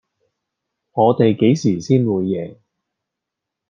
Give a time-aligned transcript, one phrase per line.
[0.93, 2.57] 我地幾時先會贏